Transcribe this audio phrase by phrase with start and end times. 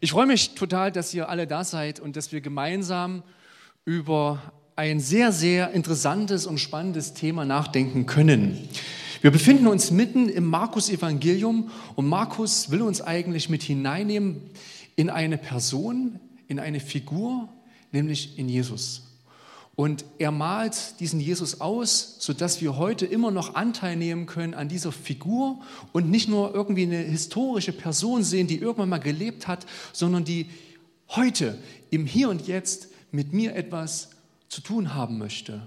[0.00, 3.22] Ich freue mich total, dass ihr alle da seid und dass wir gemeinsam
[3.84, 4.42] über
[4.74, 8.68] ein sehr, sehr interessantes und spannendes Thema nachdenken können.
[9.22, 14.42] Wir befinden uns mitten im Markus-Evangelium und Markus will uns eigentlich mit hineinnehmen
[14.96, 17.48] in eine Person, in eine Figur,
[17.90, 19.15] nämlich in Jesus.
[19.76, 24.70] Und er malt diesen Jesus aus, sodass wir heute immer noch Anteil nehmen können an
[24.70, 25.60] dieser Figur
[25.92, 30.46] und nicht nur irgendwie eine historische Person sehen, die irgendwann mal gelebt hat, sondern die
[31.10, 31.58] heute
[31.90, 34.10] im Hier und Jetzt mit mir etwas
[34.48, 35.60] zu tun haben möchte.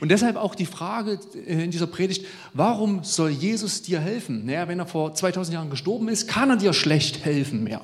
[0.00, 4.46] Und deshalb auch die Frage in dieser Predigt, warum soll Jesus dir helfen?
[4.46, 7.82] Naja, wenn er vor 2000 Jahren gestorben ist, kann er dir schlecht helfen mehr.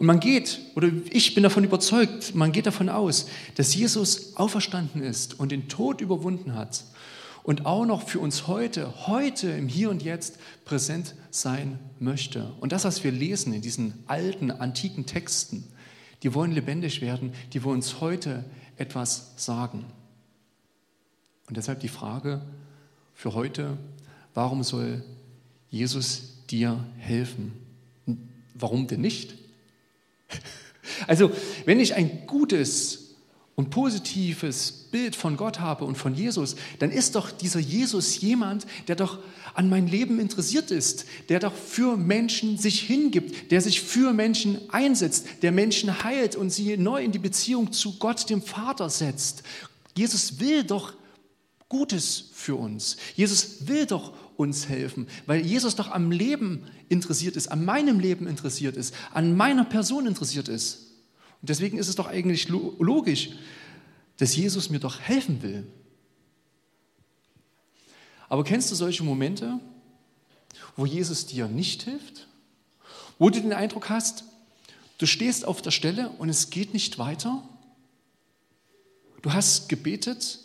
[0.00, 5.02] Und man geht, oder ich bin davon überzeugt, man geht davon aus, dass Jesus auferstanden
[5.02, 6.84] ist und den Tod überwunden hat
[7.42, 12.50] und auch noch für uns heute, heute im Hier und Jetzt präsent sein möchte.
[12.60, 15.64] Und das, was wir lesen in diesen alten, antiken Texten,
[16.22, 18.46] die wollen lebendig werden, die wollen uns heute
[18.78, 19.84] etwas sagen.
[21.46, 22.40] Und deshalb die Frage
[23.12, 23.76] für heute,
[24.32, 25.04] warum soll
[25.68, 27.52] Jesus dir helfen?
[28.54, 29.39] Warum denn nicht?
[31.06, 31.30] Also,
[31.64, 33.10] wenn ich ein gutes
[33.54, 38.66] und positives Bild von Gott habe und von Jesus, dann ist doch dieser Jesus jemand,
[38.88, 39.18] der doch
[39.54, 44.58] an mein Leben interessiert ist, der doch für Menschen sich hingibt, der sich für Menschen
[44.70, 49.42] einsetzt, der Menschen heilt und sie neu in die Beziehung zu Gott, dem Vater, setzt.
[49.96, 50.94] Jesus will doch
[51.68, 52.96] Gutes für uns.
[53.14, 58.26] Jesus will doch uns helfen, weil Jesus doch am Leben interessiert ist, an meinem Leben
[58.26, 60.92] interessiert ist, an meiner Person interessiert ist.
[61.42, 63.32] Und deswegen ist es doch eigentlich logisch,
[64.16, 65.66] dass Jesus mir doch helfen will.
[68.30, 69.60] Aber kennst du solche Momente,
[70.74, 72.26] wo Jesus dir nicht hilft?
[73.18, 74.24] Wo du den Eindruck hast,
[74.96, 77.46] du stehst auf der Stelle und es geht nicht weiter?
[79.20, 80.38] Du hast gebetet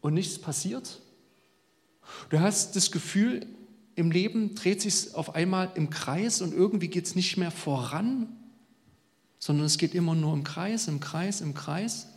[0.00, 1.00] und nichts passiert?
[2.30, 3.46] Du hast das Gefühl,
[3.94, 8.28] im Leben dreht sich auf einmal im Kreis und irgendwie geht es nicht mehr voran,
[9.38, 12.08] sondern es geht immer nur im Kreis, im Kreis, im Kreis.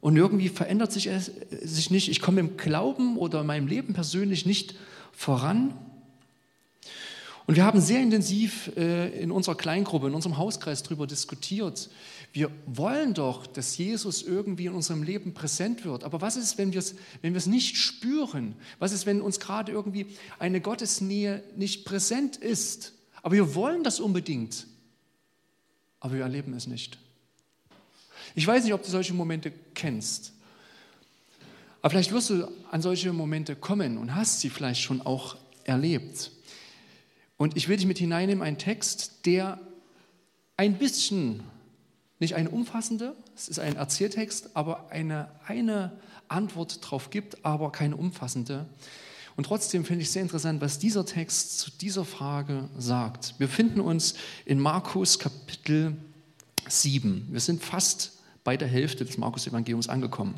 [0.00, 1.30] Und irgendwie verändert sich es
[1.62, 2.08] sich nicht.
[2.08, 4.74] Ich komme im Glauben oder in meinem Leben persönlich nicht
[5.12, 5.74] voran.
[7.46, 11.90] Und wir haben sehr intensiv äh, in unserer Kleingruppe, in unserem Hauskreis darüber diskutiert.
[12.32, 16.04] Wir wollen doch, dass Jesus irgendwie in unserem Leben präsent wird.
[16.04, 18.54] Aber was ist, wenn wir es wenn nicht spüren?
[18.78, 20.06] Was ist, wenn uns gerade irgendwie
[20.38, 22.92] eine Gottesnähe nicht präsent ist?
[23.22, 24.66] Aber wir wollen das unbedingt.
[25.98, 26.98] Aber wir erleben es nicht.
[28.34, 30.32] Ich weiß nicht, ob du solche Momente kennst.
[31.82, 36.30] Aber vielleicht wirst du an solche Momente kommen und hast sie vielleicht schon auch erlebt.
[37.36, 39.58] Und ich will dich mit hineinnehmen, einen Text, der
[40.56, 41.42] ein bisschen,
[42.20, 45.92] nicht eine umfassende, es ist ein Erzähltext, aber eine, eine
[46.28, 48.66] Antwort darauf gibt, aber keine umfassende.
[49.36, 53.34] Und trotzdem finde ich sehr interessant, was dieser Text zu dieser Frage sagt.
[53.38, 54.14] Wir finden uns
[54.44, 55.96] in Markus Kapitel
[56.68, 57.28] 7.
[57.30, 60.34] Wir sind fast bei der Hälfte des Markus-Evangeliums angekommen.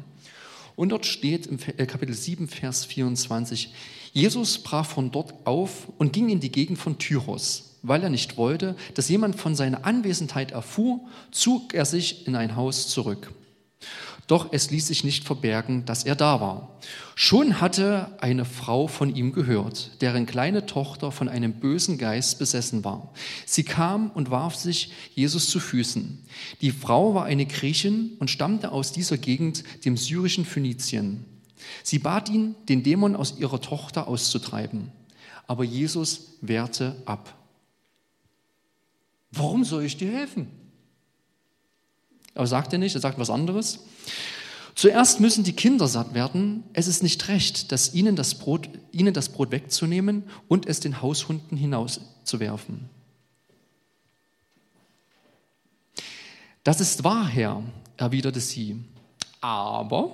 [0.76, 3.72] Und dort steht im äh, Kapitel 7, Vers 24,
[4.12, 7.71] Jesus brach von dort auf und ging in die Gegend von Tyros.
[7.82, 11.00] Weil er nicht wollte, dass jemand von seiner Anwesenheit erfuhr,
[11.30, 13.32] zog er sich in ein Haus zurück.
[14.28, 16.78] Doch es ließ sich nicht verbergen, dass er da war.
[17.14, 22.84] Schon hatte eine Frau von ihm gehört, deren kleine Tochter von einem bösen Geist besessen
[22.84, 23.12] war.
[23.46, 26.24] Sie kam und warf sich Jesus zu Füßen.
[26.60, 31.24] Die Frau war eine Griechin und stammte aus dieser Gegend, dem syrischen Phönizien.
[31.82, 34.92] Sie bat ihn, den Dämon aus ihrer Tochter auszutreiben.
[35.46, 37.41] Aber Jesus wehrte ab.
[39.32, 40.46] Warum soll ich dir helfen?
[42.34, 43.80] Aber sagt er nicht, er sagt was anderes.
[44.74, 46.64] Zuerst müssen die Kinder satt werden.
[46.72, 51.02] Es ist nicht recht, dass ihnen das Brot, ihnen das Brot wegzunehmen und es den
[51.02, 52.88] Haushunden hinauszuwerfen.
[56.64, 57.62] Das ist wahr, Herr,
[57.96, 58.84] erwiderte sie.
[59.40, 60.12] Aber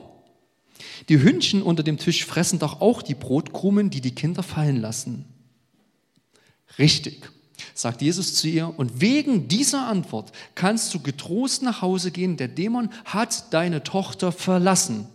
[1.08, 5.24] die Hündchen unter dem Tisch fressen doch auch die Brotkrumen, die die Kinder fallen lassen.
[6.78, 7.30] Richtig
[7.74, 12.48] sagt Jesus zu ihr, und wegen dieser Antwort kannst du getrost nach Hause gehen, der
[12.48, 15.06] Dämon hat deine Tochter verlassen.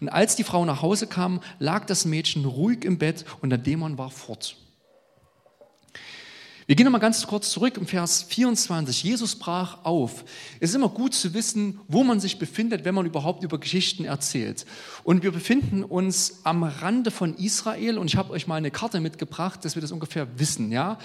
[0.00, 3.58] Und als die Frau nach Hause kam, lag das Mädchen ruhig im Bett und der
[3.58, 4.56] Dämon war fort.
[6.68, 9.02] Wir gehen nochmal ganz kurz zurück im Vers 24.
[9.02, 10.22] Jesus brach auf.
[10.60, 14.04] Es ist immer gut zu wissen, wo man sich befindet, wenn man überhaupt über Geschichten
[14.04, 14.66] erzählt.
[15.02, 19.00] Und wir befinden uns am Rande von Israel und ich habe euch mal eine Karte
[19.00, 20.70] mitgebracht, dass wir das ungefähr wissen.
[20.70, 20.98] Ja?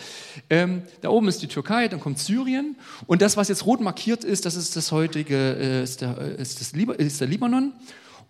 [0.50, 2.76] Ähm, da oben ist die Türkei, dann kommt Syrien
[3.08, 6.42] und das, was jetzt rot markiert ist, das ist das heutige, äh, ist, der, äh,
[6.42, 7.72] ist, das Liba, ist der Libanon.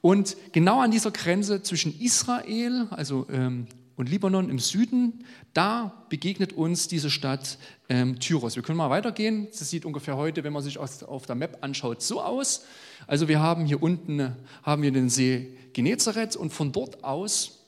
[0.01, 6.53] Und genau an dieser Grenze zwischen Israel, also ähm, und Libanon im Süden, da begegnet
[6.53, 7.57] uns diese Stadt
[7.89, 8.55] ähm, Tyros.
[8.55, 9.47] Wir können mal weitergehen.
[9.51, 12.65] Das sieht ungefähr heute, wenn man sich aus, auf der Map anschaut, so aus.
[13.07, 17.59] Also wir haben hier unten haben wir den See Genezareth und von dort aus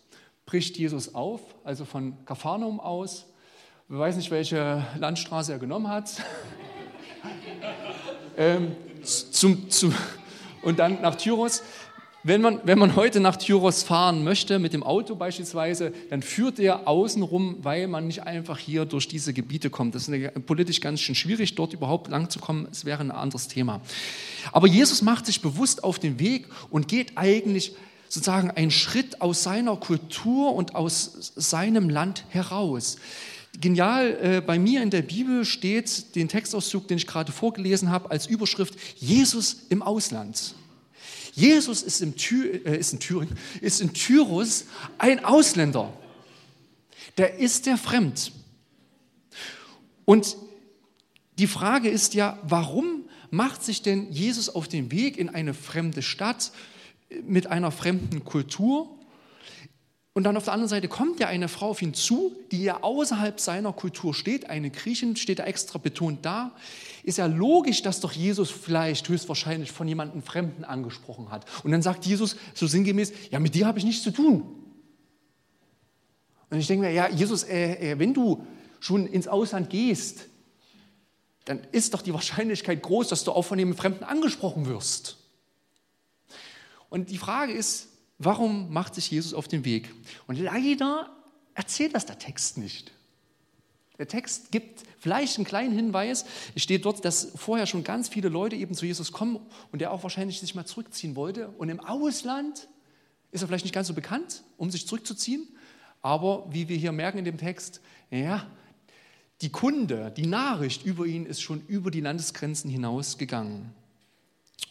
[0.45, 3.25] bricht Jesus auf, also von Kapharnaum aus.
[3.89, 6.23] Ich weiß nicht, welche Landstraße er genommen hat.
[8.37, 9.93] ähm, zum, zum,
[10.61, 11.61] und dann nach Tyros.
[12.27, 16.57] Wenn man, wenn man heute nach Tyros fahren möchte, mit dem Auto beispielsweise, dann führt
[16.57, 19.93] er außenrum, weil man nicht einfach hier durch diese Gebiete kommt.
[19.93, 22.67] Das ist politisch ganz schön schwierig, dort überhaupt lang zu kommen.
[22.71, 23.79] Es wäre ein anderes Thema.
[24.51, 27.73] Aber Jesus macht sich bewusst auf den Weg und geht eigentlich
[28.09, 32.97] sozusagen einen Schritt aus seiner Kultur und aus seinem Land heraus.
[33.61, 38.09] Genial, äh, bei mir in der Bibel steht den Textauszug, den ich gerade vorgelesen habe,
[38.09, 40.55] als Überschrift Jesus im Ausland.
[41.35, 44.65] Jesus ist, im Thür, äh, ist in Thüringen, ist in Tyrus
[44.97, 45.93] ein Ausländer.
[47.17, 48.31] Der ist der fremd.
[50.05, 50.37] Und
[51.37, 56.01] die Frage ist ja, warum macht sich denn Jesus auf den Weg in eine fremde
[56.01, 56.51] Stadt
[57.27, 58.97] mit einer fremden Kultur?
[60.15, 62.81] Und dann auf der anderen Seite kommt ja eine Frau auf ihn zu, die ja
[62.83, 66.55] außerhalb seiner Kultur steht, eine Griechin steht da extra betont da.
[67.03, 71.45] Ist ja logisch, dass doch Jesus vielleicht höchstwahrscheinlich von jemandem Fremden angesprochen hat.
[71.65, 74.43] Und dann sagt Jesus so sinngemäß, ja, mit dir habe ich nichts zu tun.
[76.49, 78.47] Und ich denke mir, ja, Jesus, äh, äh, wenn du
[78.79, 80.29] schon ins Ausland gehst,
[81.43, 85.17] dann ist doch die Wahrscheinlichkeit groß, dass du auch von dem Fremden angesprochen wirst.
[86.89, 89.93] Und die Frage ist, Warum macht sich Jesus auf den Weg?
[90.27, 91.09] Und leider
[91.53, 92.91] erzählt das der Text nicht.
[93.97, 96.25] Der Text gibt vielleicht einen kleinen Hinweis.
[96.53, 99.39] Es steht dort, dass vorher schon ganz viele Leute eben zu Jesus kommen
[99.71, 101.49] und er auch wahrscheinlich sich mal zurückziehen wollte.
[101.49, 102.67] Und im Ausland
[103.31, 105.47] ist er vielleicht nicht ganz so bekannt, um sich zurückzuziehen.
[106.01, 107.81] Aber wie wir hier merken in dem Text,
[108.11, 108.45] ja,
[109.41, 113.73] die Kunde, die Nachricht über ihn ist schon über die Landesgrenzen hinaus gegangen.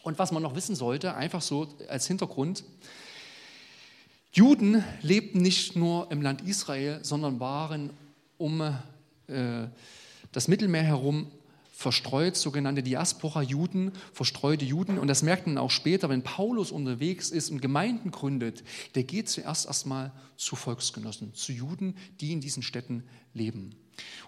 [0.03, 2.63] Und was man noch wissen sollte, einfach so als Hintergrund,
[4.35, 7.91] Juden lebten nicht nur im Land Israel, sondern waren
[8.37, 8.59] um
[9.27, 9.67] äh,
[10.33, 11.31] das Mittelmeer herum
[11.71, 14.99] verstreut, sogenannte Diaspora-Juden, verstreute Juden.
[14.99, 18.65] Und das merkt man auch später, wenn Paulus unterwegs ist und Gemeinden gründet,
[18.95, 23.03] der geht zuerst erstmal zu Volksgenossen, zu Juden, die in diesen Städten
[23.33, 23.73] leben.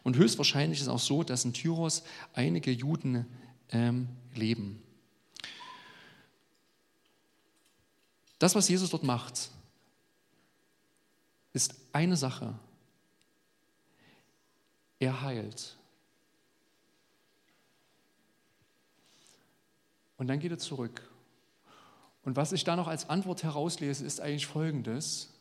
[0.03, 3.25] Und höchstwahrscheinlich ist es auch so, dass in Tyros einige Juden
[3.71, 4.81] ähm, leben.
[8.39, 9.49] Das, was Jesus dort macht,
[11.57, 12.53] ist eine Sache.
[14.99, 15.75] Er heilt.
[20.17, 21.09] Und dann geht er zurück.
[22.21, 25.33] Und was ich da noch als Antwort herauslese, ist eigentlich folgendes.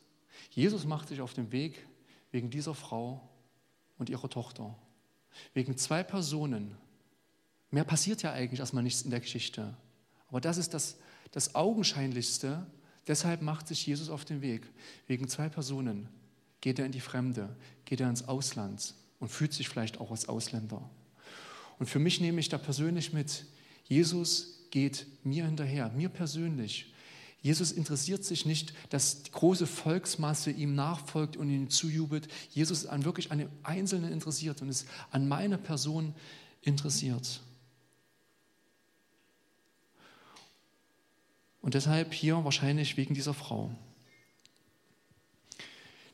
[0.51, 1.87] Jesus macht sich auf den Weg
[2.31, 3.29] wegen dieser Frau
[3.99, 4.75] und ihrer Tochter.
[5.53, 6.79] Wegen zwei Personen.
[7.71, 9.77] Mehr passiert ja eigentlich erstmal nichts in der Geschichte.
[10.29, 10.97] Aber das ist das,
[11.31, 12.67] das Augenscheinlichste,
[13.07, 14.69] Deshalb macht sich Jesus auf den Weg.
[15.07, 16.09] Wegen zwei Personen
[16.61, 17.55] geht er in die Fremde,
[17.85, 20.89] geht er ins Ausland und fühlt sich vielleicht auch als Ausländer.
[21.79, 23.45] Und für mich nehme ich da persönlich mit,
[23.85, 26.93] Jesus geht mir hinterher, mir persönlich.
[27.41, 32.27] Jesus interessiert sich nicht, dass die große Volksmasse ihm nachfolgt und ihm zujubelt.
[32.51, 36.15] Jesus ist an wirklich an dem Einzelnen interessiert und ist an meiner Person
[36.63, 37.41] interessiert.
[41.67, 43.73] Und deshalb hier wahrscheinlich wegen dieser Frau.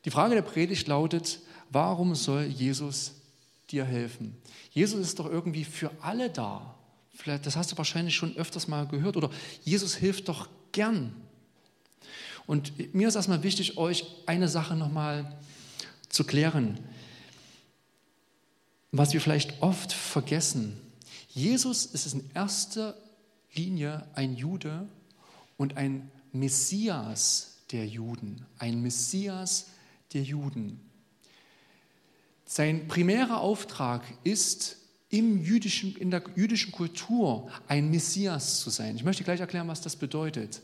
[0.06, 3.16] Die Frage der Predigt lautet, warum soll Jesus
[3.71, 4.35] dir helfen?
[4.71, 6.75] Jesus ist doch irgendwie für alle da.
[7.14, 9.18] Vielleicht, das hast du wahrscheinlich schon öfters mal gehört.
[9.18, 9.28] Oder
[9.62, 11.12] Jesus hilft doch gern.
[12.47, 15.37] Und mir ist erstmal wichtig, euch eine Sache nochmal
[16.09, 16.78] zu klären,
[18.90, 20.80] was wir vielleicht oft vergessen.
[21.28, 22.97] Jesus ist in erster
[23.52, 24.88] Linie ein Jude
[25.56, 29.71] und ein Messias der Juden, ein Messias
[30.12, 30.80] der Juden.
[32.44, 34.76] Sein primärer Auftrag ist,
[35.12, 38.97] im jüdischen, in der jüdischen Kultur ein Messias zu sein.
[38.97, 40.62] Ich möchte gleich erklären, was das bedeutet.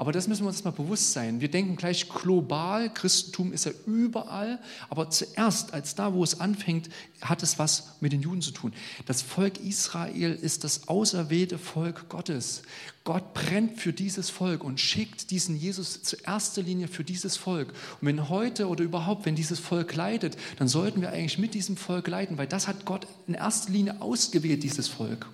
[0.00, 1.42] Aber das müssen wir uns mal bewusst sein.
[1.42, 6.88] Wir denken gleich global, Christentum ist ja überall, aber zuerst, als da, wo es anfängt,
[7.20, 8.72] hat es was mit den Juden zu tun.
[9.04, 12.62] Das Volk Israel ist das auserwählte Volk Gottes.
[13.04, 17.68] Gott brennt für dieses Volk und schickt diesen Jesus zur erster Linie für dieses Volk.
[18.00, 21.76] Und wenn heute oder überhaupt, wenn dieses Volk leidet, dann sollten wir eigentlich mit diesem
[21.76, 25.26] Volk leiden, weil das hat Gott in erster Linie ausgewählt, dieses Volk.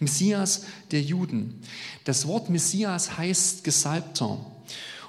[0.00, 1.60] Messias der Juden.
[2.04, 4.38] Das Wort Messias heißt Gesalbter.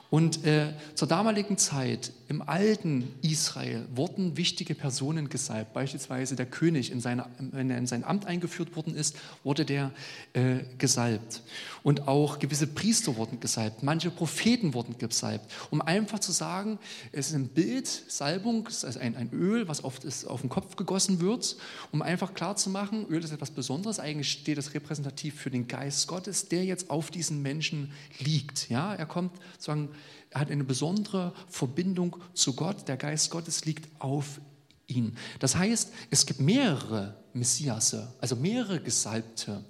[0.09, 5.73] Und äh, zur damaligen Zeit im alten Israel wurden wichtige Personen gesalbt.
[5.73, 9.91] Beispielsweise der König, in seine, wenn er in sein Amt eingeführt worden ist, wurde der
[10.33, 11.43] äh, gesalbt.
[11.83, 13.83] Und auch gewisse Priester wurden gesalbt.
[13.83, 15.51] Manche Propheten wurden gesalbt.
[15.71, 16.79] Um einfach zu sagen,
[17.11, 20.49] es ist ein Bild, Salbung, es ist ein, ein Öl, was oft ist, auf den
[20.49, 21.57] Kopf gegossen wird,
[21.91, 23.99] um einfach klarzumachen, Öl ist etwas Besonderes.
[23.99, 28.69] Eigentlich steht es repräsentativ für den Geist Gottes, der jetzt auf diesen Menschen liegt.
[28.69, 29.89] Ja, er kommt sozusagen
[30.31, 32.87] er hat eine besondere Verbindung zu Gott.
[32.87, 34.39] Der Geist Gottes liegt auf
[34.87, 35.17] ihn.
[35.39, 39.63] Das heißt, es gibt mehrere Messiasse, also mehrere Gesalbte.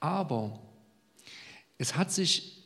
[0.00, 0.60] Aber
[1.78, 2.64] es hat sich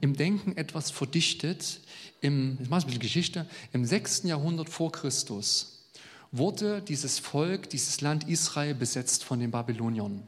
[0.00, 1.80] im Denken etwas verdichtet.
[2.20, 3.46] Im, ich mache ein bisschen Geschichte.
[3.72, 4.24] Im 6.
[4.24, 5.88] Jahrhundert vor Christus
[6.30, 10.22] wurde dieses Volk, dieses Land Israel besetzt von den Babyloniern.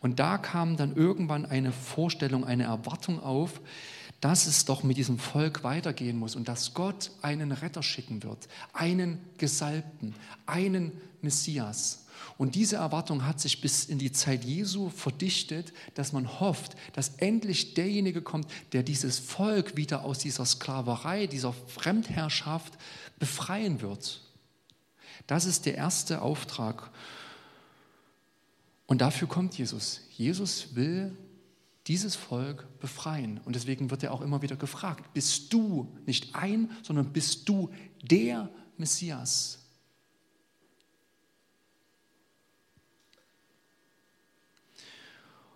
[0.00, 3.60] Und da kam dann irgendwann eine Vorstellung, eine Erwartung auf,
[4.20, 8.48] dass es doch mit diesem Volk weitergehen muss und dass Gott einen Retter schicken wird,
[8.72, 10.14] einen Gesalbten,
[10.46, 10.92] einen
[11.22, 11.99] Messias.
[12.38, 17.16] Und diese Erwartung hat sich bis in die Zeit Jesu verdichtet, dass man hofft, dass
[17.16, 22.78] endlich derjenige kommt, der dieses Volk wieder aus dieser Sklaverei, dieser Fremdherrschaft
[23.18, 24.22] befreien wird.
[25.26, 26.90] Das ist der erste Auftrag.
[28.86, 30.00] Und dafür kommt Jesus.
[30.16, 31.16] Jesus will
[31.86, 33.40] dieses Volk befreien.
[33.44, 37.70] Und deswegen wird er auch immer wieder gefragt, bist du nicht ein, sondern bist du
[38.02, 39.58] der Messias?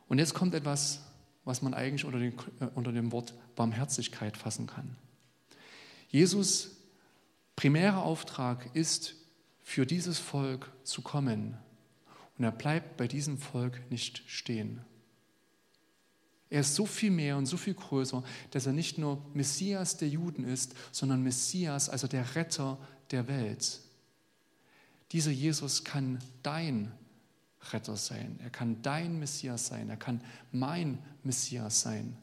[0.08, 1.00] Und jetzt kommt etwas,
[1.44, 4.96] was man eigentlich unter, den, äh, unter dem Wort Barmherzigkeit fassen kann.
[6.08, 6.76] Jesus
[7.56, 9.16] primärer Auftrag ist,
[9.62, 11.56] für dieses Volk zu kommen.
[12.36, 14.80] Und er bleibt bei diesem Volk nicht stehen.
[16.50, 20.08] Er ist so viel mehr und so viel größer, dass er nicht nur Messias der
[20.08, 22.78] Juden ist, sondern Messias, also der Retter
[23.10, 23.80] der Welt.
[25.12, 26.92] Dieser Jesus kann dein
[27.72, 28.38] Retter sein.
[28.42, 29.88] Er kann dein Messias sein.
[29.88, 30.20] Er kann
[30.52, 32.16] mein Messias sein.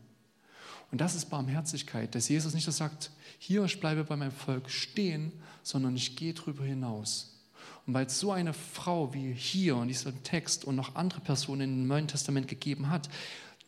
[0.91, 4.69] Und das ist Barmherzigkeit, dass Jesus nicht nur sagt, hier, ich bleibe bei meinem Volk
[4.69, 5.31] stehen,
[5.63, 7.39] sondern ich gehe darüber hinaus.
[7.88, 11.81] Und weil es so eine Frau wie hier in diesem Text und noch andere Personen
[11.81, 13.10] im Neuen Testament gegeben hat,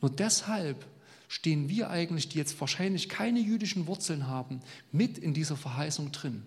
[0.02, 0.86] nur deshalb
[1.30, 4.62] stehen wir eigentlich, die jetzt wahrscheinlich keine jüdischen Wurzeln haben,
[4.92, 6.44] mit in dieser Verheißung drin.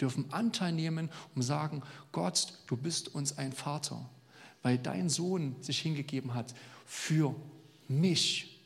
[0.00, 4.08] Dürfen Anteil nehmen und sagen, Gott, du bist uns ein Vater,
[4.62, 7.34] weil dein Sohn sich hingegeben hat für
[7.88, 8.60] mich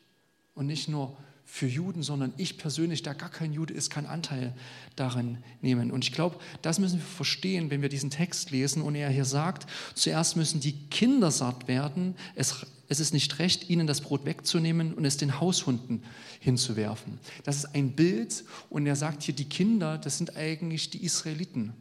[0.55, 1.17] und nicht nur
[1.51, 4.55] für Juden, sondern ich persönlich, der gar kein Jude ist, kann Anteil
[4.95, 5.91] daran nehmen.
[5.91, 9.25] Und ich glaube, das müssen wir verstehen, wenn wir diesen Text lesen und er hier
[9.25, 14.25] sagt, zuerst müssen die Kinder satt werden, es, es ist nicht recht, ihnen das Brot
[14.25, 16.03] wegzunehmen und es den Haushunden
[16.41, 17.19] hinzuwerfen.
[17.45, 21.71] Das ist ein Bild und er sagt hier, die Kinder, das sind eigentlich die Israeliten.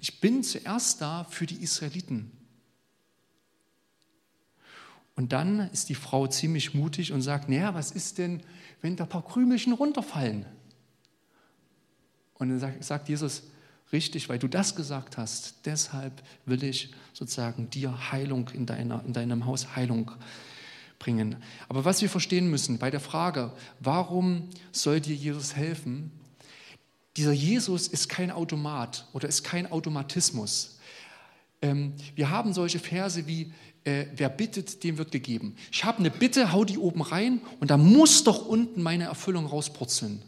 [0.00, 2.32] Ich bin zuerst da für die Israeliten.
[5.14, 8.42] Und dann ist die Frau ziemlich mutig und sagt, naja, was ist denn,
[8.82, 10.46] wenn da ein paar Krümelchen runterfallen?
[12.34, 13.44] Und dann sagt Jesus,
[13.92, 19.12] richtig, weil du das gesagt hast, deshalb will ich sozusagen dir Heilung in, deiner, in
[19.12, 20.10] deinem Haus Heilung
[20.98, 21.36] bringen.
[21.68, 26.10] Aber was wir verstehen müssen bei der Frage, warum soll dir Jesus helfen?
[27.16, 30.78] Dieser Jesus ist kein Automat oder ist kein Automatismus.
[31.62, 33.52] Ähm, wir haben solche Verse wie,
[33.84, 35.56] äh, wer bittet, dem wird gegeben.
[35.72, 39.46] Ich habe eine Bitte, hau die oben rein und da muss doch unten meine Erfüllung
[39.46, 40.22] rauspurzeln.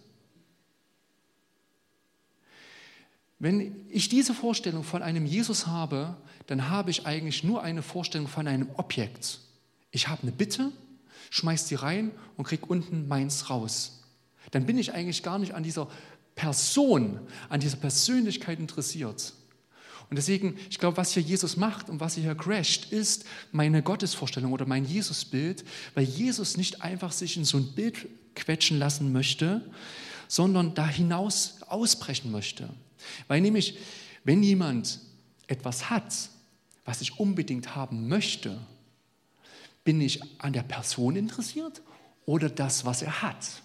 [3.39, 8.27] Wenn ich diese Vorstellung von einem Jesus habe, dann habe ich eigentlich nur eine Vorstellung
[8.27, 9.41] von einem Objekt.
[9.91, 10.73] Ich habe eine Bitte,
[11.31, 14.03] schmeiß die rein und krieg unten meins raus.
[14.51, 15.89] Dann bin ich eigentlich gar nicht an dieser
[16.35, 19.35] Person, an dieser Persönlichkeit interessiert.
[20.11, 24.53] Und deswegen, ich glaube, was hier Jesus macht und was hier crasht, ist meine Gottesvorstellung
[24.53, 25.65] oder mein Jesusbild,
[25.95, 29.61] weil Jesus nicht einfach sich in so ein Bild quetschen lassen möchte,
[30.29, 32.71] sondern da hinaus ausbrechen möchte.
[33.27, 33.79] Weil nämlich,
[34.25, 35.01] wenn jemand
[35.47, 36.15] etwas hat,
[36.85, 38.59] was ich unbedingt haben möchte,
[39.89, 41.81] bin ich an der Person interessiert
[42.27, 43.63] oder das, was er hat?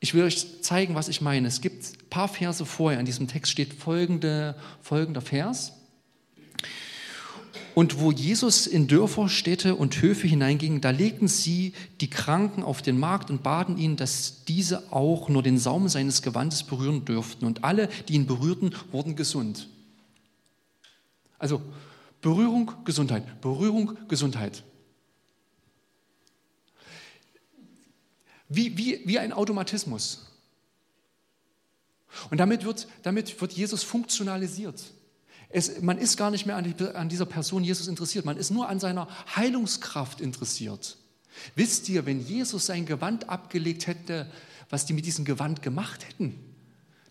[0.00, 1.46] Ich will euch zeigen, was ich meine.
[1.46, 2.98] Es gibt ein paar Verse vorher.
[2.98, 5.74] In diesem Text steht folgende, folgender Vers.
[7.76, 12.82] Und wo Jesus in Dörfer, Städte und Höfe hineinging, da legten sie die Kranken auf
[12.82, 17.44] den Markt und baten ihn, dass diese auch nur den Saum seines Gewandes berühren dürften.
[17.46, 19.68] Und alle, die ihn berührten, wurden gesund.
[21.38, 21.62] Also
[22.28, 24.62] Berührung, Gesundheit, Berührung, Gesundheit.
[28.50, 30.26] Wie, wie, wie ein Automatismus.
[32.28, 34.92] Und damit wird, damit wird Jesus funktionalisiert.
[35.48, 38.50] Es, man ist gar nicht mehr an, die, an dieser Person Jesus interessiert, man ist
[38.50, 40.98] nur an seiner Heilungskraft interessiert.
[41.54, 44.30] Wisst ihr, wenn Jesus sein Gewand abgelegt hätte,
[44.68, 46.47] was die mit diesem Gewand gemacht hätten?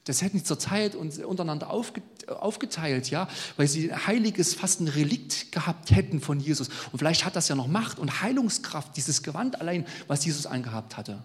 [0.07, 5.91] Das hätten sie zur Zeit untereinander aufgeteilt, ja, weil sie heiliges, fast ein Relikt gehabt
[5.91, 6.69] hätten von Jesus.
[6.91, 10.95] Und vielleicht hat das ja noch Macht und Heilungskraft, dieses Gewand allein, was Jesus angehabt
[10.95, 11.23] hatte.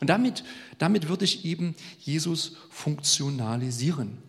[0.00, 0.42] Und damit,
[0.78, 4.22] damit würde ich eben Jesus funktionalisieren.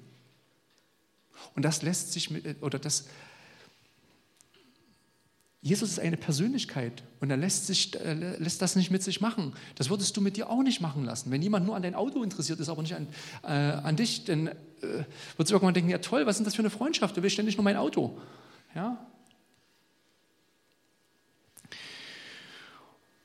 [1.55, 3.05] Und das lässt sich, mit, oder das,
[5.67, 9.53] Jesus ist eine Persönlichkeit und er lässt, sich, äh, lässt das nicht mit sich machen.
[9.75, 11.29] Das würdest du mit dir auch nicht machen lassen.
[11.29, 13.07] Wenn jemand nur an dein Auto interessiert ist, aber nicht an,
[13.43, 16.61] äh, an dich, dann äh, würdest du irgendwann denken, ja toll, was ist das für
[16.61, 17.17] eine Freundschaft?
[17.17, 18.17] Du willst ständig nur mein Auto.
[18.75, 18.97] Ja?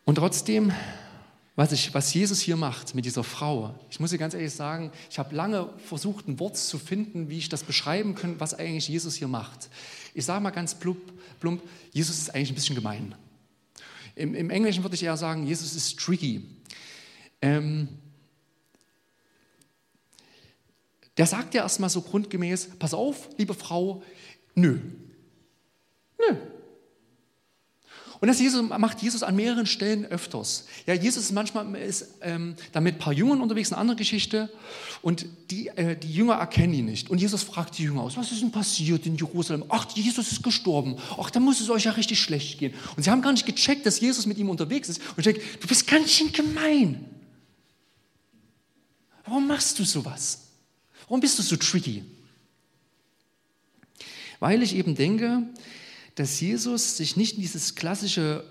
[0.04, 0.72] Und trotzdem
[1.54, 3.74] was, ich, was Jesus hier macht mit dieser Frau.
[3.90, 7.38] Ich muss dir ganz ehrlich sagen, ich habe lange versucht, ein Wort zu finden, wie
[7.38, 9.68] ich das beschreiben kann, was eigentlich Jesus hier macht.
[10.14, 13.14] Ich sage mal ganz plump, plump, Jesus ist eigentlich ein bisschen gemein.
[14.14, 16.46] Im, Im, Englischen würde ich eher sagen, Jesus ist tricky.
[17.40, 17.88] Ähm,
[21.16, 24.02] der sagt ja erstmal so grundgemäß, pass auf, liebe Frau,
[24.54, 24.80] nö.
[26.18, 26.36] Nö,
[28.22, 30.66] und das Jesus, macht Jesus an mehreren Stellen öfters.
[30.86, 34.48] Ja, Jesus ist manchmal ist, ähm, da mit ein paar Jüngern unterwegs, eine andere Geschichte.
[35.02, 37.10] Und die, äh, die Jünger erkennen ihn nicht.
[37.10, 39.64] Und Jesus fragt die Jünger aus, was ist denn passiert in Jerusalem?
[39.70, 40.98] Ach, Jesus ist gestorben.
[41.18, 42.74] Ach, da muss es euch ja richtig schlecht gehen.
[42.96, 45.00] Und sie haben gar nicht gecheckt, dass Jesus mit ihm unterwegs ist.
[45.16, 47.04] Und ich du bist ganz schön gemein.
[49.24, 50.42] Warum machst du sowas?
[51.08, 52.04] Warum bist du so tricky?
[54.38, 55.42] Weil ich eben denke,
[56.14, 58.44] dass Jesus sich nicht in dieses klassische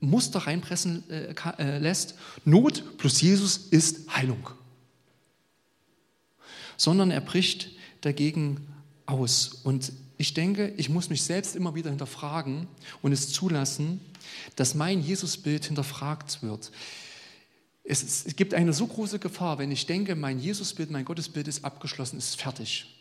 [0.00, 2.14] Muster reinpressen äh, äh, lässt,
[2.44, 4.50] Not plus Jesus ist Heilung,
[6.76, 7.70] sondern er bricht
[8.02, 8.66] dagegen
[9.06, 9.60] aus.
[9.64, 12.66] Und ich denke, ich muss mich selbst immer wieder hinterfragen
[13.02, 14.00] und es zulassen,
[14.56, 16.70] dass mein Jesusbild hinterfragt wird.
[17.84, 21.64] Es, es, gibt eine so große Gefahr, wenn ich denke, mein Jesusbild, mein Gottesbild ist
[21.64, 22.95] abgeschlossen, ist fertig.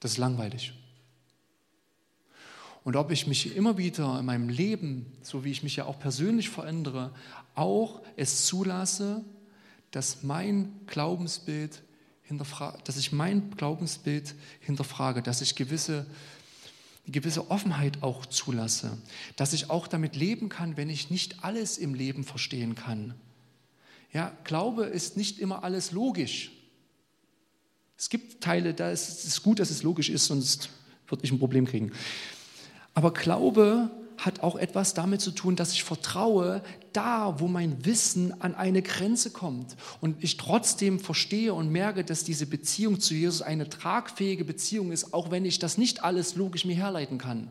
[0.00, 0.72] Das ist langweilig.
[2.84, 5.98] Und ob ich mich immer wieder in meinem Leben, so wie ich mich ja auch
[5.98, 7.12] persönlich verändere,
[7.54, 9.24] auch es zulasse,
[9.90, 11.82] dass mein Glaubensbild
[12.84, 16.06] dass ich mein Glaubensbild hinterfrage, dass ich gewisse,
[17.06, 18.98] gewisse Offenheit auch zulasse,
[19.36, 23.14] dass ich auch damit leben kann, wenn ich nicht alles im Leben verstehen kann.
[24.12, 26.50] Ja, Glaube ist nicht immer alles logisch.
[27.98, 30.68] Es gibt Teile, da ist es gut, dass es logisch ist, sonst
[31.08, 31.92] würde ich ein Problem kriegen.
[32.94, 38.40] Aber Glaube hat auch etwas damit zu tun, dass ich vertraue, da, wo mein Wissen
[38.40, 43.42] an eine Grenze kommt und ich trotzdem verstehe und merke, dass diese Beziehung zu Jesus
[43.42, 47.50] eine tragfähige Beziehung ist, auch wenn ich das nicht alles logisch mir herleiten kann.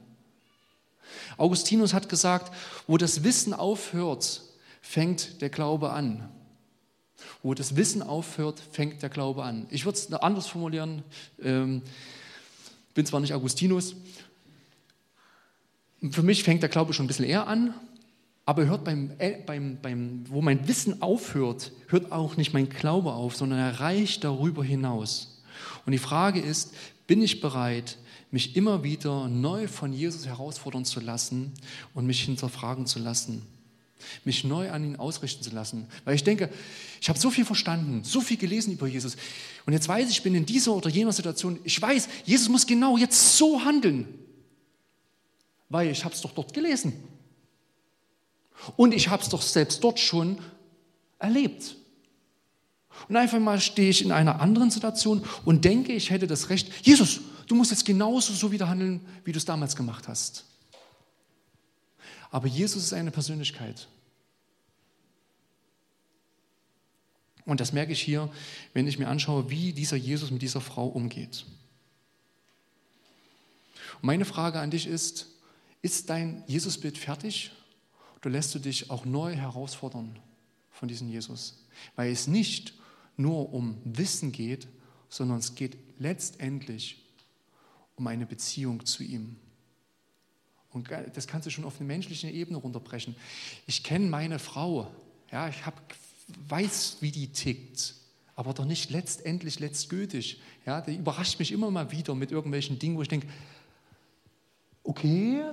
[1.37, 2.53] Augustinus hat gesagt,
[2.87, 4.41] wo das Wissen aufhört,
[4.81, 6.29] fängt der Glaube an.
[7.43, 9.67] Wo das Wissen aufhört, fängt der Glaube an.
[9.69, 11.03] Ich würde es anders formulieren,
[11.41, 11.81] ähm,
[12.93, 13.95] bin zwar nicht Augustinus.
[16.11, 17.73] Für mich fängt der Glaube schon ein bisschen eher an,
[18.45, 23.13] aber hört beim, äh, beim, beim, wo mein Wissen aufhört, hört auch nicht mein Glaube
[23.13, 25.41] auf, sondern er reicht darüber hinaus.
[25.85, 26.73] Und die Frage ist,
[27.07, 27.97] bin ich bereit,
[28.31, 31.53] mich immer wieder neu von Jesus herausfordern zu lassen
[31.93, 33.41] und mich hinterfragen zu lassen?
[34.23, 35.87] Mich neu an ihn ausrichten zu lassen.
[36.03, 36.49] Weil ich denke,
[37.01, 39.15] ich habe so viel verstanden, so viel gelesen über Jesus.
[39.65, 41.59] Und jetzt weiß ich, ich bin in dieser oder jener Situation.
[41.63, 44.07] Ich weiß, Jesus muss genau jetzt so handeln.
[45.69, 46.93] Weil ich habe es doch dort gelesen.
[48.75, 50.37] Und ich habe es doch selbst dort schon
[51.19, 51.75] erlebt.
[53.09, 56.69] Und einfach mal stehe ich in einer anderen Situation und denke, ich hätte das Recht,
[56.85, 60.45] Jesus, du musst jetzt genauso so wieder handeln, wie du es damals gemacht hast.
[62.35, 63.87] Aber Jesus ist eine Persönlichkeit.
[67.45, 68.29] Und das merke ich hier,
[68.73, 71.45] wenn ich mir anschaue, wie dieser Jesus mit dieser Frau umgeht.
[74.01, 75.27] Und meine Frage an dich ist,
[75.81, 77.51] ist dein Jesusbild fertig
[78.17, 80.19] oder lässt du dich auch neu herausfordern
[80.71, 81.65] von diesem Jesus?
[81.95, 82.73] Weil es nicht
[83.15, 84.67] nur um Wissen geht,
[85.07, 87.01] sondern es geht letztendlich
[87.95, 89.37] um eine Beziehung zu ihm.
[90.75, 93.15] Und das kannst du schon auf eine menschliche Ebene runterbrechen.
[93.65, 94.91] Ich kenne meine Frau,
[95.31, 95.81] ja, ich hab,
[96.49, 97.95] weiß, wie die tickt,
[98.35, 100.41] aber doch nicht letztendlich letztgültig.
[100.65, 103.27] Ja, die überrascht mich immer mal wieder mit irgendwelchen Dingen, wo ich denke,
[104.83, 105.43] okay,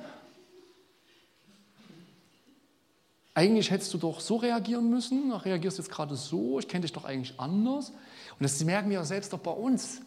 [3.35, 6.93] eigentlich hättest du doch so reagieren müssen, du reagierst jetzt gerade so, ich kenne dich
[6.93, 7.91] doch eigentlich anders.
[7.91, 10.01] Und das merken wir selbst doch bei uns.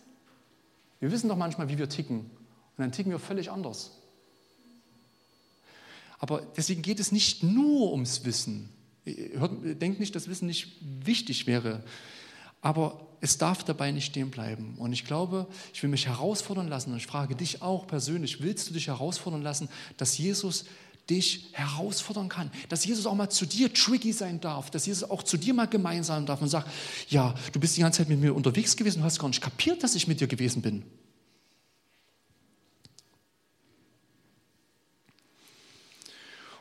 [0.99, 2.19] Wir wissen doch manchmal, wie wir ticken.
[2.19, 2.29] Und
[2.77, 3.91] dann ticken wir völlig anders.
[6.19, 8.69] Aber deswegen geht es nicht nur ums Wissen.
[9.05, 11.83] Denkt nicht, dass Wissen nicht wichtig wäre.
[12.61, 14.75] Aber es darf dabei nicht stehen bleiben.
[14.77, 18.69] Und ich glaube, ich will mich herausfordern lassen und ich frage dich auch persönlich, willst
[18.69, 20.65] du dich herausfordern lassen, dass Jesus
[21.09, 25.21] dich herausfordern kann, dass Jesus auch mal zu dir tricky sein darf, dass Jesus auch
[25.21, 26.67] zu dir mal gemein sein darf und sagt,
[27.09, 29.83] ja, du bist die ganze Zeit mit mir unterwegs gewesen, du hast gar nicht kapiert,
[29.83, 30.83] dass ich mit dir gewesen bin.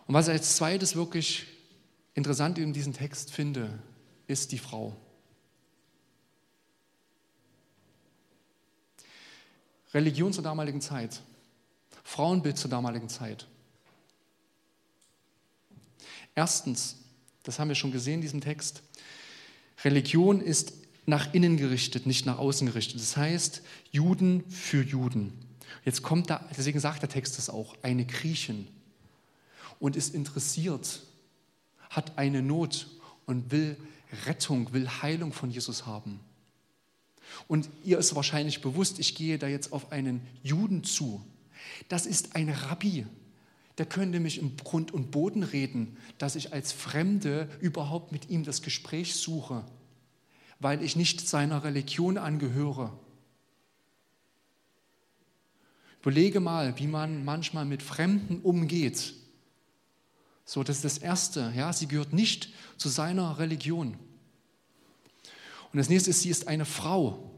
[0.06, 1.46] Und was ich als zweites wirklich
[2.14, 3.78] interessant in diesem Text finde,
[4.26, 4.96] ist die Frau.
[9.92, 11.20] Religion zur damaligen Zeit,
[12.02, 13.46] Frauenbild zur damaligen Zeit.
[16.34, 16.96] Erstens,
[17.44, 18.82] das haben wir schon gesehen in diesem Text,
[19.84, 20.72] Religion ist
[21.06, 23.00] nach innen gerichtet, nicht nach außen gerichtet.
[23.00, 23.62] Das heißt,
[23.92, 25.32] Juden für Juden.
[25.84, 28.66] Jetzt kommt da, deswegen sagt der Text das auch, eine Griechin
[29.78, 31.02] und ist interessiert,
[31.90, 32.88] hat eine Not
[33.26, 33.76] und will
[34.26, 36.20] Rettung, will Heilung von Jesus haben.
[37.48, 41.24] Und ihr ist wahrscheinlich bewusst, ich gehe da jetzt auf einen Juden zu.
[41.88, 43.06] Das ist ein Rabbi.
[43.78, 48.44] Der könnte mich im Grund und Boden reden, dass ich als Fremde überhaupt mit ihm
[48.44, 49.64] das Gespräch suche,
[50.60, 52.96] weil ich nicht seiner Religion angehöre.
[56.02, 59.14] Überlege mal, wie man manchmal mit Fremden umgeht.
[60.44, 61.52] So, das ist das Erste.
[61.56, 63.96] Ja, sie gehört nicht zu seiner Religion.
[65.72, 67.30] Und das nächste ist, sie ist eine Frau.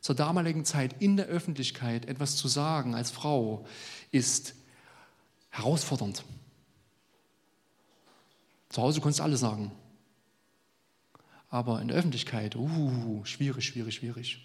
[0.00, 3.66] Zur damaligen Zeit in der Öffentlichkeit etwas zu sagen als Frau
[4.10, 4.54] ist
[5.50, 6.24] herausfordernd.
[8.68, 9.72] Zu Hause kannst du alles sagen.
[11.50, 14.44] Aber in der Öffentlichkeit, uh, schwierig, schwierig, schwierig.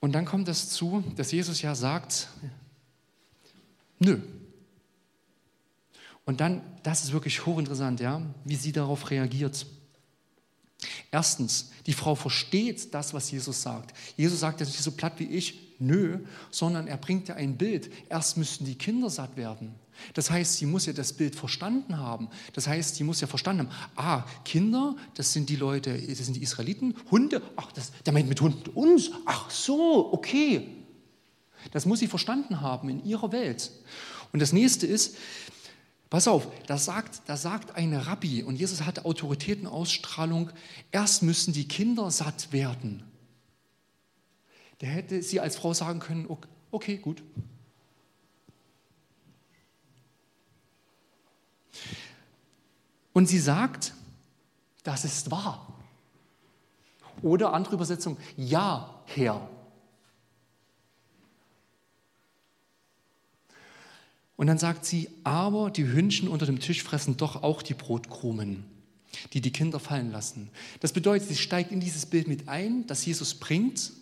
[0.00, 2.28] Und dann kommt es zu, dass Jesus ja sagt,
[3.98, 4.20] nö,
[6.24, 9.66] und dann, das ist wirklich hochinteressant, ja, wie sie darauf reagiert.
[11.10, 13.96] Erstens, die Frau versteht das, was Jesus sagt.
[14.16, 16.18] Jesus sagt ja nicht so platt wie ich, nö,
[16.50, 17.90] sondern er bringt ja ein Bild.
[18.08, 19.74] Erst müssten die Kinder satt werden.
[20.14, 22.28] Das heißt, sie muss ja das Bild verstanden haben.
[22.52, 26.34] Das heißt, sie muss ja verstanden haben, ah, Kinder, das sind die Leute, das sind
[26.34, 30.83] die Israeliten, Hunde, ach, das, der meint mit Hunden uns, ach so, okay.
[31.72, 33.70] Das muss sie verstanden haben in ihrer Welt.
[34.32, 35.16] Und das nächste ist,
[36.14, 40.50] Pass auf, da sagt, da sagt ein Rabbi, und Jesus hatte Autoritätenausstrahlung,
[40.92, 43.02] erst müssen die Kinder satt werden.
[44.80, 46.28] Der hätte sie als Frau sagen können,
[46.70, 47.20] okay, gut.
[53.12, 53.92] Und sie sagt,
[54.84, 55.66] das ist wahr.
[57.22, 59.48] Oder andere Übersetzung, ja, Herr.
[64.44, 68.66] Und dann sagt sie, aber die Hündchen unter dem Tisch fressen doch auch die Brotkrumen,
[69.32, 70.50] die die Kinder fallen lassen.
[70.80, 73.92] Das bedeutet, sie steigt in dieses Bild mit ein, das Jesus bringt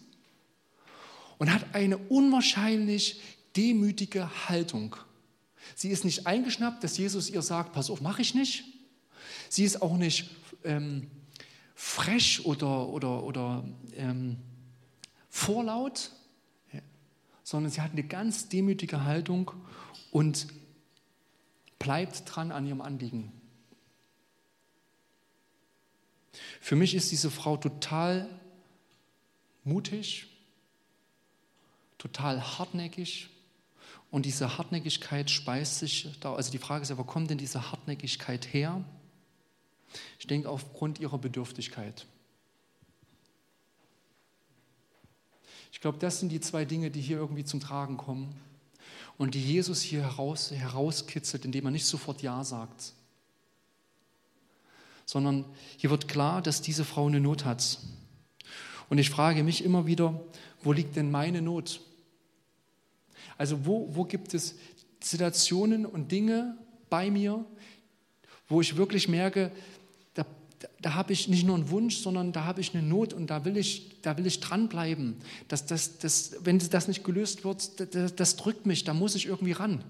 [1.38, 3.20] und hat eine unwahrscheinlich
[3.54, 4.96] demütige Haltung.
[5.76, 8.64] Sie ist nicht eingeschnappt, dass Jesus ihr sagt, pass auf, mache ich nicht.
[9.48, 10.28] Sie ist auch nicht
[10.64, 11.06] ähm,
[11.76, 13.62] frech oder, oder, oder
[13.94, 14.38] ähm,
[15.30, 16.10] vorlaut,
[17.44, 19.52] sondern sie hat eine ganz demütige Haltung
[20.12, 20.46] und
[21.80, 23.32] bleibt dran an ihrem Anliegen.
[26.60, 28.28] Für mich ist diese Frau total
[29.64, 30.28] mutig,
[31.98, 33.30] total hartnäckig
[34.10, 36.34] und diese Hartnäckigkeit speist sich da.
[36.34, 38.84] Also die Frage ist ja, wo kommt denn diese Hartnäckigkeit her?
[40.18, 42.06] Ich denke aufgrund ihrer Bedürftigkeit.
[45.72, 48.38] Ich glaube, das sind die zwei Dinge, die hier irgendwie zum Tragen kommen
[49.18, 52.94] und die Jesus hier heraus, herauskitzelt, indem er nicht sofort Ja sagt,
[55.04, 55.44] sondern
[55.76, 57.78] hier wird klar, dass diese Frau eine Not hat.
[58.88, 60.20] Und ich frage mich immer wieder,
[60.62, 61.80] wo liegt denn meine Not?
[63.38, 64.56] Also wo, wo gibt es
[65.00, 66.56] Situationen und Dinge
[66.88, 67.44] bei mir,
[68.48, 69.50] wo ich wirklich merke,
[70.80, 73.44] da, habe ich nicht nur einen Wunsch, sondern da habe ich eine Not und da
[73.44, 75.16] will ich, da will ich dranbleiben.
[75.48, 79.26] Das, das, das, wenn das nicht gelöst wird, das, das drückt mich, da muss ich
[79.26, 79.84] irgendwie ran.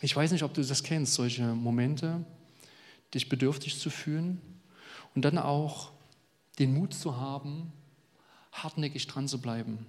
[0.00, 2.24] Ich weiß nicht, ob du das kennst, solche Momente,
[3.14, 4.40] dich bedürftig zu fühlen
[5.14, 5.90] und dann auch
[6.58, 7.72] den Mut zu haben,
[8.62, 9.86] hartnäckig dran zu bleiben.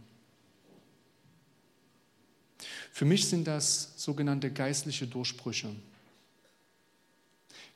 [2.91, 5.69] Für mich sind das sogenannte geistliche Durchbrüche.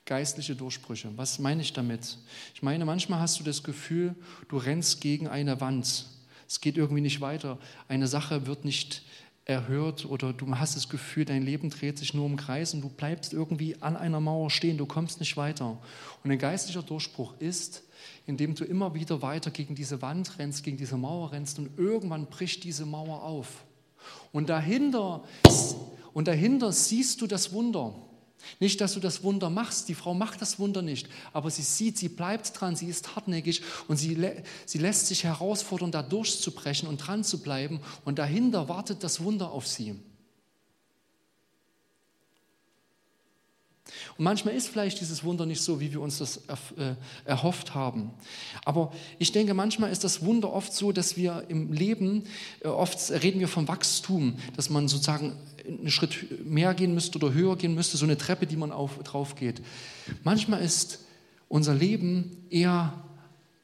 [0.06, 1.12] Geistliche Durchbrüche.
[1.16, 2.18] Was meine ich damit?
[2.54, 4.16] Ich meine, manchmal hast du das Gefühl,
[4.50, 6.08] du rennst gegen eine Wand.
[6.48, 7.58] Es geht irgendwie nicht weiter.
[7.88, 9.04] Eine Sache wird nicht
[9.46, 12.90] erhört oder du hast das Gefühl, dein Leben dreht sich nur im Kreis und du
[12.90, 15.78] bleibst irgendwie an einer Mauer stehen, du kommst nicht weiter.
[16.24, 17.84] Und ein geistlicher Durchbruch ist,
[18.26, 22.28] indem du immer wieder weiter gegen diese Wand rennst, gegen diese Mauer rennst und irgendwann
[22.28, 23.66] bricht diese Mauer auf.
[24.32, 25.24] Und dahinter,
[26.14, 27.94] und dahinter siehst du das Wunder.
[28.60, 31.98] Nicht, dass du das Wunder machst, die Frau macht das Wunder nicht, aber sie sieht,
[31.98, 34.18] sie bleibt dran, sie ist hartnäckig und sie,
[34.66, 39.52] sie lässt sich herausfordern, da durchzubrechen und dran zu bleiben und dahinter wartet das Wunder
[39.52, 39.96] auf sie.
[44.18, 46.38] Und manchmal ist vielleicht dieses Wunder nicht so, wie wir uns das
[46.78, 46.96] äh,
[47.26, 48.12] erhofft haben.
[48.66, 52.24] Aber ich denke, manchmal ist das Wunder oft so, dass wir im Leben,
[52.62, 55.34] äh, oft reden wir vom Wachstum, dass man sozusagen
[55.66, 59.00] einen Schritt mehr gehen müsste oder höher gehen müsste, so eine Treppe, die man auf,
[59.04, 59.62] drauf geht.
[60.24, 61.00] Manchmal ist
[61.48, 62.94] unser Leben eher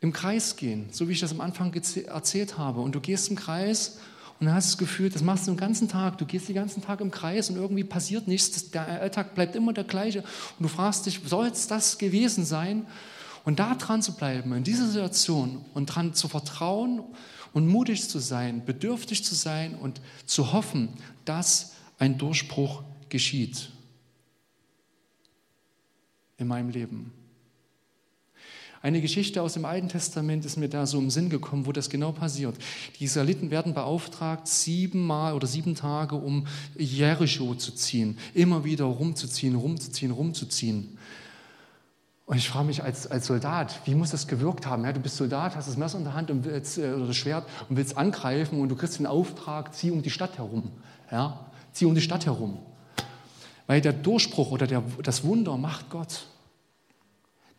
[0.02, 2.80] im Kreis gehen, so wie ich das am Anfang erzählt habe.
[2.82, 3.98] Und du gehst im Kreis
[4.40, 6.56] und dann hast du das Gefühl, das machst du den ganzen Tag, du gehst den
[6.56, 10.64] ganzen Tag im Kreis und irgendwie passiert nichts, der Alltag bleibt immer der gleiche und
[10.64, 12.88] du fragst dich, soll es das gewesen sein?
[13.44, 17.02] Und da dran zu bleiben, in dieser Situation und dran zu vertrauen
[17.54, 20.90] und mutig zu sein, bedürftig zu sein und zu hoffen,
[21.26, 23.72] dass ein Durchbruch geschieht
[26.38, 27.12] in meinem Leben.
[28.82, 31.90] Eine Geschichte aus dem Alten Testament ist mir da so im Sinn gekommen, wo das
[31.90, 32.56] genau passiert.
[33.00, 39.56] Die Israeliten werden beauftragt, siebenmal oder sieben Tage um Jericho zu ziehen, immer wieder rumzuziehen,
[39.56, 40.98] rumzuziehen, rumzuziehen.
[42.26, 44.86] Und ich frage mich als, als Soldat, wie muss das gewirkt haben?
[44.86, 47.18] Ja, du bist Soldat, hast das Messer in der Hand und willst, äh, oder das
[47.18, 50.72] Schwert und willst angreifen und du kriegst den Auftrag, zieh um die Stadt herum.
[51.12, 52.60] Ja, zieh um die Stadt herum.
[53.66, 56.28] Weil der Durchbruch oder der, das Wunder macht Gott.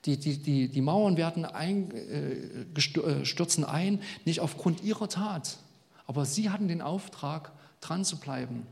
[0.07, 2.33] Die, die, die, die Mauern werden ein, äh,
[2.75, 5.59] äh, stürzen ein, nicht aufgrund ihrer Tat,
[6.07, 8.67] aber sie hatten den Auftrag, dran zu bleiben.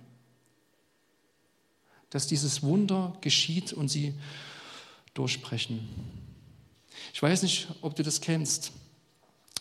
[2.10, 4.14] Dass dieses Wunder geschieht und sie
[5.14, 5.88] durchbrechen.
[7.12, 8.72] Ich weiß nicht, ob du das kennst,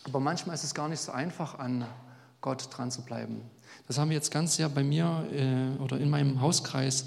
[0.04, 1.86] aber manchmal ist es gar nicht so einfach, an
[2.40, 3.42] Gott dran zu bleiben.
[3.88, 7.06] Das haben wir jetzt ganz sehr bei mir äh, oder in meinem Hauskreis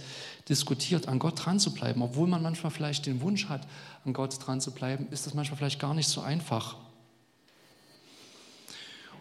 [0.50, 2.02] diskutiert, an Gott dran zu bleiben.
[2.02, 3.67] Obwohl man manchmal vielleicht den Wunsch hat,
[4.04, 6.76] an Gott dran zu bleiben, ist das manchmal vielleicht gar nicht so einfach.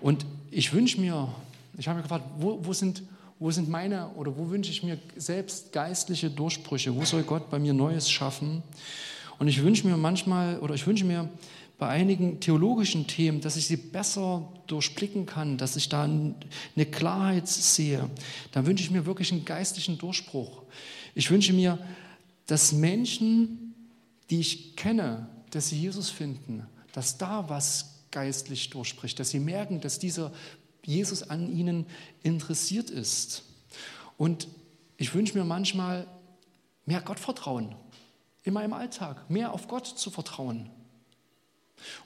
[0.00, 1.28] Und ich wünsche mir,
[1.76, 3.02] ich habe mir gefragt, wo, wo, sind,
[3.38, 6.96] wo sind meine oder wo wünsche ich mir selbst geistliche Durchbrüche?
[6.96, 8.62] Wo soll Gott bei mir Neues schaffen?
[9.38, 11.28] Und ich wünsche mir manchmal oder ich wünsche mir
[11.80, 17.48] bei einigen theologischen Themen, dass ich sie besser durchblicken kann, dass ich da eine Klarheit
[17.48, 18.10] sehe.
[18.52, 20.62] Da wünsche ich mir wirklich einen geistlichen Durchbruch.
[21.14, 21.78] Ich wünsche mir,
[22.44, 23.74] dass Menschen,
[24.28, 29.80] die ich kenne, dass sie Jesus finden, dass da was geistlich durchspricht, dass sie merken,
[29.80, 30.32] dass dieser
[30.84, 31.86] Jesus an ihnen
[32.22, 33.42] interessiert ist.
[34.18, 34.48] Und
[34.98, 36.06] ich wünsche mir manchmal
[36.84, 37.74] mehr Gottvertrauen
[38.42, 40.68] in meinem Alltag, mehr auf Gott zu vertrauen.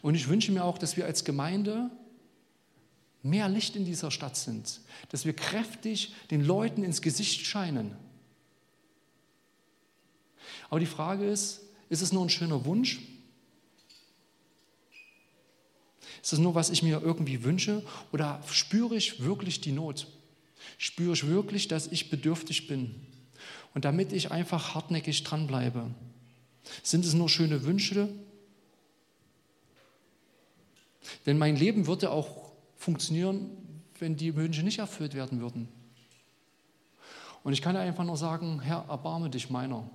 [0.03, 1.91] Und ich wünsche mir auch, dass wir als Gemeinde
[3.23, 7.97] mehr Licht in dieser Stadt sind, dass wir kräftig den Leuten ins Gesicht scheinen.
[10.69, 13.01] Aber die Frage ist, ist es nur ein schöner Wunsch?
[16.23, 17.85] Ist es nur, was ich mir irgendwie wünsche?
[18.13, 20.07] Oder spüre ich wirklich die Not?
[20.79, 22.95] Spüre ich wirklich, dass ich bedürftig bin?
[23.75, 25.91] Und damit ich einfach hartnäckig dranbleibe.
[26.83, 28.09] Sind es nur schöne Wünsche
[31.27, 33.51] denn mein Leben würde auch funktionieren,
[33.99, 35.69] wenn die Wünsche nicht erfüllt werden würden.
[37.43, 39.89] Und ich kann einfach nur sagen, Herr, erbarme dich meiner.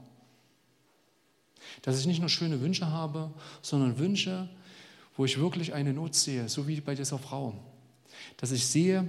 [1.82, 4.50] Dass ich nicht nur schöne Wünsche habe, sondern Wünsche,
[5.17, 7.54] wo ich wirklich eine Not sehe, so wie bei dieser Frau.
[8.38, 9.08] dass ich sehe,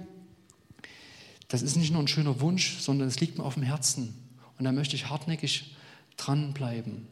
[1.48, 4.14] das ist nicht nur ein schöner Wunsch, sondern es liegt mir auf dem Herzen.
[4.58, 5.74] Und da möchte ich hartnäckig
[6.16, 7.06] dranbleiben.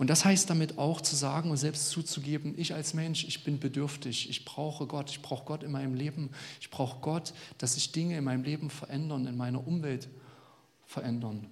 [0.00, 3.60] Und das heißt damit auch zu sagen und selbst zuzugeben, ich als Mensch, ich bin
[3.60, 7.92] bedürftig, ich brauche Gott, ich brauche Gott in meinem Leben, ich brauche Gott, dass sich
[7.92, 10.08] Dinge in meinem Leben verändern, in meiner Umwelt
[10.86, 11.46] verändern.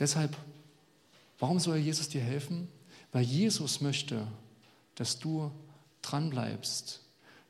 [0.00, 0.36] Deshalb,
[1.38, 2.66] warum soll Jesus dir helfen?
[3.12, 4.26] Weil Jesus möchte,
[4.96, 5.52] dass du
[6.02, 7.02] dranbleibst,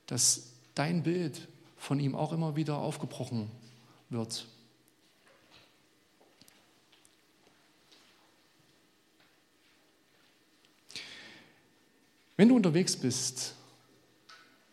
[0.05, 3.51] dass dein Bild von ihm auch immer wieder aufgebrochen
[4.11, 4.49] wird.
[12.37, 13.55] Wenn du unterwegs bist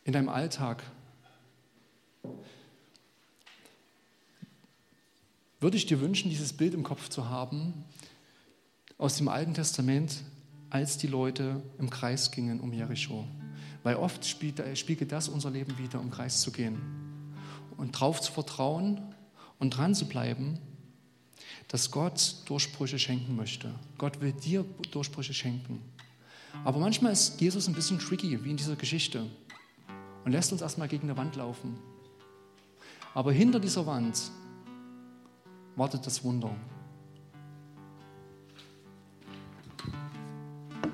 [0.04, 0.84] in deinem Alltag,
[5.62, 7.86] würde ich dir wünschen, dieses Bild im Kopf zu haben
[8.98, 10.24] aus dem Alten Testament,
[10.70, 13.26] als die Leute im Kreis gingen um Jericho.
[13.84, 16.82] Weil oft spiegelt das unser Leben wieder, im Kreis zu gehen
[17.78, 19.00] und darauf zu vertrauen
[19.60, 20.60] und dran zu bleiben,
[21.70, 23.74] dass Gott Durchbrüche schenken möchte.
[23.98, 25.82] Gott will dir Durchbrüche schenken.
[26.64, 29.26] Aber manchmal ist Jesus ein bisschen tricky, wie in dieser Geschichte,
[30.24, 31.78] und lässt uns erstmal gegen eine Wand laufen.
[33.14, 34.32] Aber hinter dieser Wand
[35.76, 36.56] wartet das Wunder.